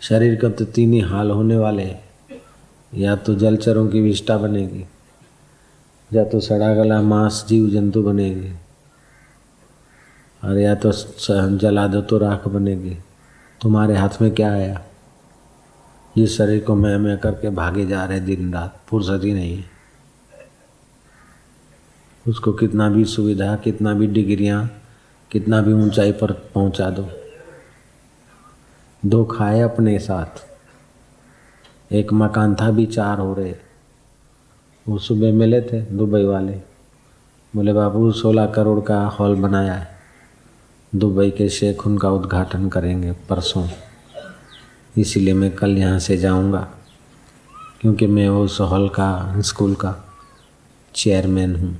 शरीर 0.00 0.34
का 0.36 0.48
तो 0.48 0.64
तीन 0.64 0.92
ही 0.92 1.00
हाल 1.00 1.30
होने 1.30 1.56
वाले 1.56 1.82
हैं। 1.82 2.40
या 2.92 3.16
तो 3.16 3.34
जलचरों 3.34 3.86
की 3.88 4.00
विष्ठा 4.00 4.36
बनेगी, 4.38 4.84
या 6.10 6.24
तो 6.24 6.40
सड़ा 6.40 6.74
गला 6.74 7.00
मांस 7.02 7.44
जीव 7.48 7.68
जंतु 7.70 8.02
बनेगी, 8.02 8.52
और 10.42 10.58
या 10.58 10.74
तो 10.74 10.92
जला 11.58 11.86
दो 11.86 12.00
तो 12.00 12.18
राख 12.18 12.48
बनेगी। 12.48 12.96
तुम्हारे 13.60 13.96
हाथ 13.96 14.22
में 14.22 14.30
क्या 14.30 14.52
आया? 14.52 14.80
ये 16.16 16.26
शरीर 16.26 16.64
को 16.64 16.74
मैं 16.74 16.96
मैं 16.98 17.18
करके 17.18 17.50
भागे 17.50 17.86
जा 17.86 18.04
रहे 18.04 18.20
दिन 18.20 18.52
रात, 18.54 18.80
फुर्सत 18.86 19.24
ही 19.24 19.32
नहीं 19.34 19.56
है। 19.56 19.64
उसको 22.26 22.52
कितना 22.52 22.88
भी 22.88 23.04
सुविधा, 23.04 23.54
कितना 23.56 23.92
भी 23.94 24.06
डिग्रियाँ, 24.06 24.68
कितना 25.30 25.60
भी 25.60 25.72
ऊंचाई 25.72 26.12
पर 26.12 26.32
पहुँचा 26.54 26.90
दो। 26.90 27.08
दो 29.02 29.24
खाए 29.24 29.60
अपने 29.60 29.98
साथ। 29.98 30.46
एक 31.92 32.12
मकान 32.12 32.54
था, 32.54 32.70
भी 32.70 32.86
चार 32.86 33.18
हो 33.18 33.34
रहे। 33.34 33.54
वो 34.86 34.98
सुबह 34.98 35.32
मिले 35.32 35.60
थे, 35.62 35.80
दुबई 35.80 36.24
वाले। 36.24 36.52
बोले, 37.54 37.72
बाबू, 37.72 38.10
सोलह 38.12 38.46
करोड़ 38.46 38.80
का 38.80 39.00
हॉल 39.08 39.34
बनाया 39.36 39.74
है। 39.74 39.88
दुबई 40.92 41.30
के 41.30 41.48
शेख 41.48 41.86
उनका 41.86 42.10
उद्घाटन 42.10 42.68
करेंगे 42.68 43.12
परसों। 43.28 43.66
इसीलिए 44.98 45.34
मैं 45.34 45.50
कल 45.50 45.78
यहाँ 45.78 45.98
से 45.98 46.16
जाऊँगा, 46.16 46.68
क्योंकि 47.80 48.06
मैं 48.06 48.28
उस 48.28 48.60
हॉल 48.60 48.88
का, 48.88 49.40
स्कूल 49.40 49.74
का 49.74 49.94
चेयरमैन 50.94 51.56
हूँ। 51.56 51.76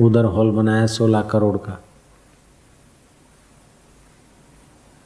उधर 0.00 0.24
हॉल 0.24 0.50
बनाया 0.50 0.86
सोलह 0.86 1.22
करोड़ 1.22 1.56
का। 1.56 1.78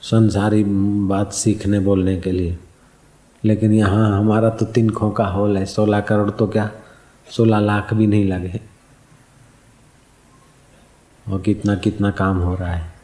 संसारी 0.07 0.63
बात 0.65 1.33
सीखने, 1.33 1.79
बोलने 1.81 2.17
के 2.17 2.33
लिए। 2.33 2.57
लेकिन 3.43 3.73
यहाँ 3.73 4.19
हमारा 4.19 4.49
तो 4.51 4.67
तीन 4.67 4.91
खो 4.91 5.11
का 5.11 5.25
हॉल 5.27 5.57
है, 5.57 5.65
सोलह 5.67 6.01
करोड़ 6.01 6.31
तो 6.31 6.47
क्या? 6.47 6.71
सोलह 7.27 7.61
लाख 7.61 7.93
भी 7.95 8.07
नहीं 8.07 8.25
लगे। 8.25 8.61
और 11.27 11.41
कितना 11.43 11.75
कितना 11.77 12.11
काम 12.11 12.39
हो 12.39 12.55
रहा 12.55 12.73
है। 12.73 12.95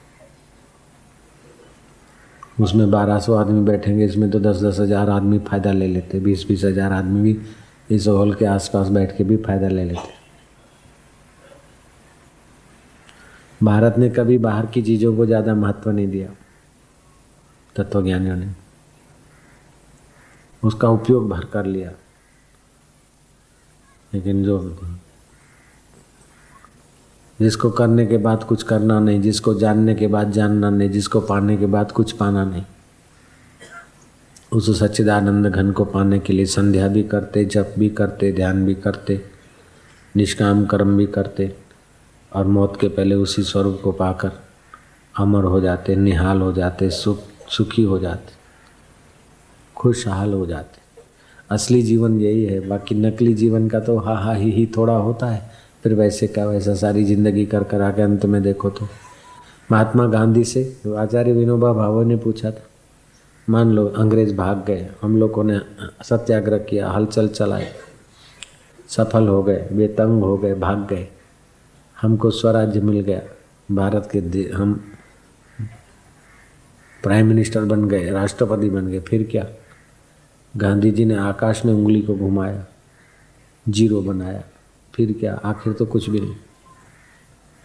उसमें 2.60 2.90
बारह 2.90 3.18
सौ 3.18 3.34
आदमी 3.34 3.60
बैठेंगे, 3.60 4.04
इसमें 4.04 4.30
तो 4.30 4.40
दस 4.40 4.62
दस 4.62 4.78
हज़ार 4.80 5.10
आदमी 5.10 5.38
फ़ायदा 5.40 5.72
ले 5.72 5.86
लेते, 5.86 6.20
बीस 6.20 6.44
बीस 6.48 6.64
हज़ार 6.64 6.92
आदमी 6.92 7.20
भी 7.22 7.94
इस 7.94 8.06
हॉल 8.08 8.34
के 8.34 8.44
आसपास 8.44 8.88
बैठ 8.88 9.16
के 9.16 9.24
भी 9.24 9.36
फ़ायदा 9.38 9.68
ले 9.68 9.84
लेते। 9.84 10.20
भारत 13.60 13.98
ने 13.98 14.08
कभी 14.10 14.38
बाहर 14.38 14.66
की 14.66 14.82
चीज़ों 14.82 15.14
को 15.16 15.26
ज़्यादा 15.26 15.54
महत्व 15.54 15.90
नहीं 15.90 16.08
दिया। 16.08 16.28
तत्वज्ञानियों 17.76 18.36
ने। 18.36 18.52
उसका 20.64 20.88
उपयोग 20.88 21.28
भर 21.28 21.44
कर 21.44 21.66
लिया। 21.66 21.92
लेकिन 24.14 24.44
जो 24.44 24.78
जिसको 27.40 27.70
करने 27.70 28.06
के 28.06 28.16
बाद 28.16 28.44
कुछ 28.44 28.62
करना 28.62 29.00
नहीं, 29.00 29.20
जिसको 29.20 29.54
जानने 29.54 29.94
के 29.94 30.06
बाद 30.06 30.30
जानना 30.30 30.70
नहीं, 30.70 30.90
जिसको 30.90 31.20
पाने 31.20 31.56
के 31.56 31.66
बाद 31.66 31.92
कुछ 31.92 32.12
पाना 32.12 32.44
नहीं, 32.44 32.64
उस 34.52 34.80
सच्चिदानंद 34.80 35.46
घन 35.46 35.72
को 35.72 35.84
पाने 35.84 36.18
के 36.18 36.32
लिए 36.32 36.46
संध्या 36.46 36.88
भी 36.88 37.02
करते, 37.02 37.44
जप 37.44 37.74
भी 37.78 37.88
करते, 37.88 38.32
ध्यान 38.32 38.66
भी 38.66 38.74
करते, 38.74 39.24
निष्काम 40.16 40.66
कर्म 40.66 40.96
भी 40.96 41.06
करते 41.06 41.56
और 42.32 42.46
मौत 42.46 42.78
के 42.80 42.88
पहले 42.88 43.14
उसी 43.14 43.42
स्वरूप 43.42 43.80
को 43.84 43.92
पाकर 43.92 44.32
अमर 45.18 45.44
हो 45.44 45.60
जाते, 45.60 45.96
निहाल 45.96 46.40
हो 46.40 46.52
जाते, 46.52 46.90
सुख 46.90 47.31
सुखी 47.52 47.82
हो 47.82 47.98
जाते, 47.98 48.32
खुशहाल 49.76 50.32
हो 50.32 50.46
जाते। 50.46 50.80
असली 51.50 51.82
जीवन 51.82 52.20
यही 52.20 52.44
है, 52.44 52.60
बाकी 52.68 52.94
नकली 52.96 53.34
जीवन 53.34 53.68
का 53.68 53.80
तो 53.80 53.96
हा 53.98 54.16
हा 54.16 54.32
ही 54.34 54.50
ही 54.50 54.66
थोड़ा 54.76 54.94
होता 54.94 55.26
है। 55.26 55.50
फिर 55.84 55.94
वैसे 55.94 56.26
का 56.28 56.44
वैसा 56.46 56.74
सारी 56.76 57.04
ज़िंदगी 57.04 57.44
कर 57.46 57.64
कर 57.64 57.82
आके 57.82 58.02
अंत 58.02 58.26
में 58.26 58.42
देखो 58.42 58.70
तो। 58.70 58.88
महात्मा 59.68 60.06
गांधी 60.08 60.44
से 60.44 60.62
आचार्य 60.98 61.32
विनोबा 61.32 61.72
भावे 61.72 62.04
ने 62.04 62.16
पूछा 62.16 62.50
था, 62.50 62.62
मान 63.48 63.70
लो 63.70 63.86
अंग्रेज़ 63.88 64.34
भाग 64.36 64.64
गए, 64.66 64.88
हम 65.02 65.16
लोगों 65.16 65.44
ने 65.44 65.58
सत्याग्रह 66.04 66.58
किया, 66.60 66.90
हलचल 66.90 67.28
चलाए 67.28 67.72
सफल 68.88 69.28
हो 69.28 69.42
गए, 69.42 69.66
बेतंग 69.72 70.22
हो 70.22 70.36
गए, 70.38 70.54
भाग 70.56 70.86
गए, 70.86 71.06
हमको 71.96 72.30
स्वराज्य 72.32 72.80
मिल 72.80 73.00
गया, 73.00 73.20
भारत 73.68 74.08
के 74.12 74.18
हम 74.52 74.80
प्राइम 77.02 77.26
मिनिस्टर 77.26 77.64
बन 77.64 77.88
गए, 77.88 78.10
राष्ट्रपति 78.10 78.70
बन 78.70 78.86
गए, 78.86 79.00
फिर 79.00 79.28
क्या? 79.30 79.46
गांधी 80.56 80.90
जी 80.90 81.04
ने 81.04 81.14
आकाश 81.14 81.64
में 81.64 81.72
उंगली 81.72 82.02
को 82.02 82.14
घुमाया, 82.14 82.66
ज़ीरो 83.68 84.02
बनाया, 84.02 84.44
फिर 84.94 85.12
क्या? 85.12 85.34
आखिर 85.34 85.72
तो 85.72 85.86
कुछ 85.86 86.10
भी 86.10 86.20
नहीं। 86.20 86.34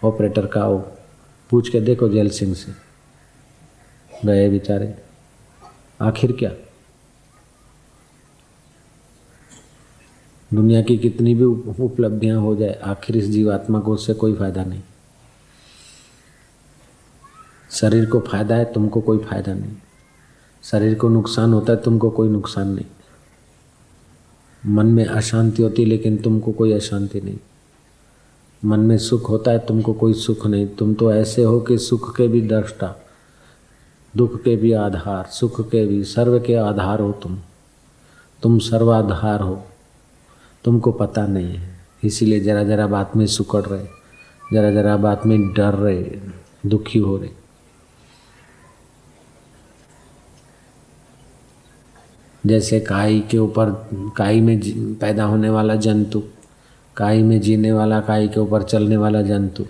ऑपरेटर 0.04 0.46
का 0.46 0.68
वो 0.68 0.78
पूछ 1.50 1.70
के 1.70 1.82
देखो 1.82 2.10
जैल 2.10 2.30
सिंह 2.30 2.54
से। 2.54 2.72
गए 4.26 4.50
बेचारे। 4.50 4.94
आखिर 6.02 6.32
क्या? 6.32 6.52
दुनिया 10.54 10.82
की 10.82 10.98
कितनी 10.98 11.36
भी 11.36 11.44
उपलब्धियाँ 11.84 12.42
हो 12.42 12.56
जाए, 12.56 12.74
आखिर 12.74 13.18
इस 13.18 13.26
जीवात्मा 13.26 13.80
को 13.80 13.94
उससे 13.94 14.14
कोई 14.14 14.36
फ़ायदा 14.36 14.64
नहीं। 14.64 14.82
शरीर 17.80 18.06
को 18.06 18.20
फ़ायदा 18.20 18.56
है, 18.56 18.74
तुमको 18.74 19.02
कोई 19.02 19.18
फ़ायदा 19.18 19.54
नहीं। 19.54 19.72
शरीर 20.64 20.96
को 20.96 21.10
नुकसान 21.10 21.54
होता 21.54 21.74
है, 21.74 21.82
तुमको 21.82 22.10
कोई 22.10 22.30
नुकसान 22.30 22.68
नहीं। 22.68 22.86
मन 24.74 24.86
में 24.86 25.06
अशांति 25.06 25.64
होती, 25.64 25.86
लेकिन 25.86 26.18
तुमको 26.18 26.52
कोई 26.52 26.74
अशांति 26.74 27.22
नहीं। 27.22 27.38
मन 28.66 28.80
में 28.80 28.98
सुख 28.98 29.30
होता 29.30 29.52
है, 29.52 29.60
तुमको 29.60 29.94
कोई 29.94 30.14
सुख 30.14 30.48
नहीं। 30.48 30.68
तुम 30.68 30.94
तो 30.94 31.14
ऐसे 31.14 31.44
हो 31.44 31.60
कि 31.60 31.78
सुख 31.78 32.18
के 32.18 32.28
भी 32.28 32.42
दृष्टा, 32.42 32.96
दुख 34.18 34.44
के 34.44 34.56
भी 34.56 34.74
आधार, 34.74 35.26
सुख 35.26 35.70
के 35.70 35.86
भी, 35.86 36.04
सर्व 36.04 36.40
के 36.40 36.56
आधार 36.56 37.00
हो 37.00 37.12
तुम। 37.12 37.38
तुम 38.44 38.60
सर्वाधार 38.60 39.42
हो। 39.42 39.64
तुमको 40.64 40.92
पता 40.92 41.28
नहीं 41.28 41.56
है। 41.56 41.78
इसीलिए 42.04 42.40
जरा 42.40 42.64
जरा 42.64 42.88
बात 42.88 43.16
में 43.16 43.28
सुकड़ 43.28 43.62
रहे, 43.62 43.88
जरा 44.54 44.72
जरा 44.72 44.98
बात 44.98 45.26
में 45.26 45.54
डर 45.54 45.74
रहे, 45.74 46.20
दुखी 46.66 47.00
हो 47.00 47.18
रहे। 47.18 47.37
जैसे 52.48 52.80
काई 52.80 53.20
के 53.32 53.38
ऊपर, 53.38 53.70
काई 54.18 54.42
में 54.42 54.60
पैदा 54.96 55.24
होने 55.24 55.50
वाला 55.50 55.76
जंतु, 55.76 56.22
काई 56.98 57.24
में 57.24 57.40
जीने 57.42 57.72
वाला, 57.72 58.00
काई 58.02 58.28
के 58.28 58.40
ऊपर 58.40 58.64
चलने 58.64 58.98
वाला 58.98 59.22
जंतु, 59.22 59.66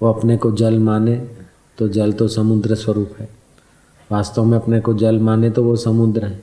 वो 0.00 0.12
अपने 0.12 0.36
को 0.36 0.52
जल 0.52 0.78
माने 0.78 1.16
तो 1.78 1.88
जल 1.88 2.12
तो 2.12 2.28
समुद्र 2.28 2.74
स्वरूप 2.74 3.14
है। 3.20 3.28
वास्तव 4.10 4.44
में 4.44 4.58
अपने 4.58 4.80
को 4.80 4.94
जल 4.94 5.18
माने 5.18 5.50
तो 5.50 5.64
वो 5.64 5.76
समुद्र 5.76 6.24
है 6.24 6.40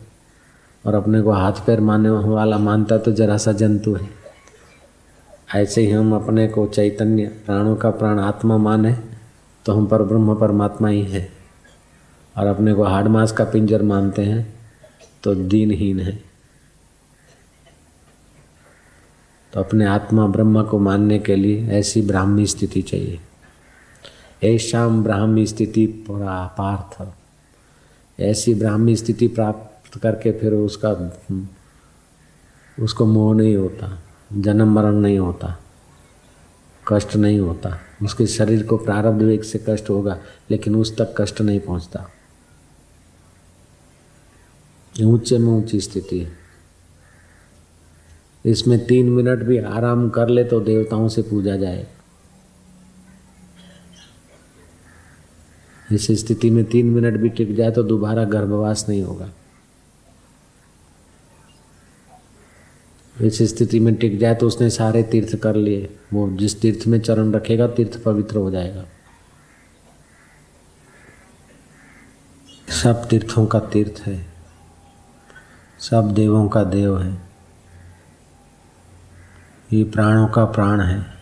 और 0.85 0.93
अपने 0.93 1.21
को 1.21 1.31
हाथ 1.31 1.65
पैर 1.67 1.79
माने 1.79 2.09
वाला 2.09 2.57
मानता 2.57 2.97
तो 2.97 3.11
जरा 3.11 3.37
सा 3.37 3.51
जंतु 3.51 3.93
है। 3.95 4.09
ऐसे 5.55 5.81
ही 5.81 5.91
हम 5.91 6.15
अपने 6.15 6.47
को 6.47 6.65
चैतन्य 6.67 7.25
प्राणों 7.45 7.75
का 7.75 7.89
प्राण 7.89 8.19
आत्मा 8.19 8.57
माने 8.57 8.95
तो 9.65 9.73
हम 9.73 9.85
पर 9.85 10.03
ब्रह्म 10.03 10.35
परमात्मा 10.35 10.87
ही 10.87 11.01
है 11.03 11.27
और 12.37 12.47
अपने 12.47 12.73
को 12.73 12.83
हाड 12.83 13.07
मास 13.07 13.31
का 13.31 13.43
पिंजर 13.43 13.83
मानते 13.83 14.21
हैं। 14.21 14.54
तो 15.25 15.33
दीनहीन 15.35 15.99
है। 15.99 16.23
तो 19.53 19.59
अपने 19.59 19.85
आत्मा 19.85 20.27
ब्रह्म 20.27 20.63
को 20.63 20.79
मानने 20.79 21.19
के 21.19 21.35
लिए 21.35 21.67
ऐसी 21.69 22.01
ब्राह्मी 22.01 22.45
स्थिति 22.47 22.81
चाहिए। 22.81 23.19
ऐसा 24.43 24.87
ब्राह्मी 24.87 25.45
स्थिति 25.47 25.85
पार्थ। 26.09 27.07
ऐसी 28.19 28.53
ब्राह्मी 28.53 28.95
स्थिति 28.95 29.27
प्राप्त 29.27 29.97
करके 29.99 30.31
फिर 30.31 30.53
उसका, 30.53 30.91
उसको 32.77 33.05
मोह 33.05 33.35
नहीं 33.35 33.55
होता, 33.55 33.99
जन्म 34.33 34.73
मरण 34.73 34.95
नहीं 34.95 35.19
होता, 35.19 35.55
कष्ट 36.87 37.15
नहीं 37.15 37.39
होता। 37.39 37.77
उसके 38.03 38.27
शरीर 38.27 38.65
को 38.65 38.77
प्रारब्ध 38.77 39.21
वेग 39.21 39.43
से 39.43 39.63
कष्ट 39.69 39.89
होगा, 39.89 40.17
लेकिन 40.51 40.75
उस 40.75 40.97
तक 40.97 41.15
कष्ट 41.17 41.41
नहीं 41.41 41.59
पहुँचता। 41.59 42.05
ऊँचे 44.95 45.37
में 45.37 45.51
ऊँची 45.53 45.79
स्थिति 45.81 46.19
है। 46.19 46.31
इसमें 48.45 48.85
तीन 48.85 49.09
मिनट 49.09 49.43
भी 49.43 49.57
आराम 49.57 50.09
कर 50.09 50.29
ले 50.29 50.43
तो 50.43 50.59
देवताओं 50.59 51.07
से 51.07 51.21
पूजा 51.21 51.55
जाए। 51.57 51.87
इस 55.91 56.07
स्थिति 56.19 56.49
में 56.49 56.63
तीन 56.65 56.89
मिनट 56.89 57.17
भी 57.19 57.29
टिक 57.29 57.55
जाए 57.55 57.71
तो 57.71 57.83
दोबारा 57.83 58.23
गर्भवास 58.25 58.85
नहीं 58.89 59.01
होगा। 59.03 59.31
इस 63.15 63.41
स्थिति 63.41 63.79
में 63.79 63.93
टिक 63.95 64.17
जाए 64.19 64.35
तो 64.35 64.47
उसने 64.47 64.69
सारे 64.69 65.03
तीर्थ 65.03 65.35
कर 65.35 65.55
लिए। 65.55 65.89
वो 66.13 66.29
जिस 66.37 66.59
तीर्थ 66.61 66.87
में 66.87 66.99
चरण 66.99 67.31
रखेगा, 67.31 67.67
तीर्थ 67.67 68.01
पवित्र 68.03 68.37
हो 68.37 68.51
जाएगा। 68.51 68.85
सब 72.83 73.07
तीर्थों 73.07 73.45
का 73.45 73.59
तीर्थ 73.59 74.01
है। 74.05 74.34
सब 75.89 76.13
देवों 76.13 76.49
का 76.49 76.63
देव 76.63 77.01
है। 77.01 77.17
ये 79.73 79.83
प्राणों 79.83 80.27
का 80.27 80.45
प्राण 80.45 80.81
है। 80.81 81.14